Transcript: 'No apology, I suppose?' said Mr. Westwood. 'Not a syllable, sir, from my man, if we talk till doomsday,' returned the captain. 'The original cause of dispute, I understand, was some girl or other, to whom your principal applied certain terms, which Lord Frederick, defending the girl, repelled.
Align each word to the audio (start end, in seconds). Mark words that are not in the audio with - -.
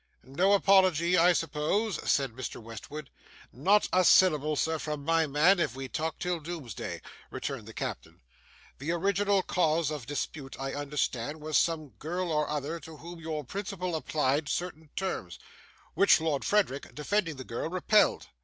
'No 0.23 0.53
apology, 0.53 1.15
I 1.15 1.31
suppose?' 1.31 1.99
said 2.11 2.31
Mr. 2.31 2.59
Westwood. 2.59 3.11
'Not 3.53 3.87
a 3.93 4.03
syllable, 4.03 4.55
sir, 4.55 4.79
from 4.79 5.05
my 5.05 5.27
man, 5.27 5.59
if 5.59 5.75
we 5.75 5.87
talk 5.87 6.17
till 6.17 6.39
doomsday,' 6.39 7.03
returned 7.29 7.67
the 7.67 7.73
captain. 7.75 8.19
'The 8.79 8.91
original 8.93 9.43
cause 9.43 9.91
of 9.91 10.07
dispute, 10.07 10.55
I 10.59 10.73
understand, 10.73 11.39
was 11.39 11.55
some 11.55 11.89
girl 11.99 12.31
or 12.31 12.49
other, 12.49 12.79
to 12.79 12.97
whom 12.97 13.19
your 13.19 13.43
principal 13.43 13.93
applied 13.95 14.49
certain 14.49 14.89
terms, 14.95 15.37
which 15.93 16.19
Lord 16.19 16.43
Frederick, 16.43 16.95
defending 16.95 17.35
the 17.35 17.43
girl, 17.43 17.69
repelled. 17.69 18.25